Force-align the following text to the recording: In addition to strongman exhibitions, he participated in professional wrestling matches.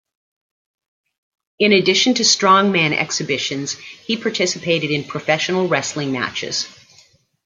In 1.59 1.73
addition 1.73 2.15
to 2.15 2.23
strongman 2.23 2.91
exhibitions, 2.91 3.73
he 3.73 4.17
participated 4.17 4.89
in 4.89 5.03
professional 5.03 5.67
wrestling 5.67 6.11
matches. 6.11 6.67